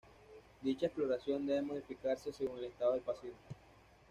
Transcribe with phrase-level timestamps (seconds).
[0.63, 3.37] Dicha exploración debe modificarse según el estado del paciente.